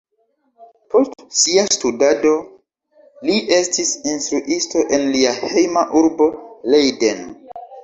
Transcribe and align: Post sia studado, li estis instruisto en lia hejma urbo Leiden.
Post 0.93 1.11
sia 1.41 1.65
studado, 1.75 2.31
li 3.29 3.37
estis 3.59 3.93
instruisto 4.15 4.83
en 4.99 5.07
lia 5.13 5.37
hejma 5.45 5.87
urbo 6.03 6.31
Leiden. 6.75 7.25